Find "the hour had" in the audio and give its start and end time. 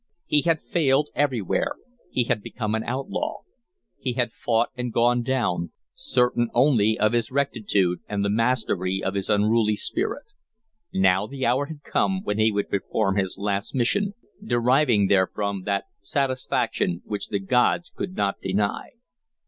11.27-11.83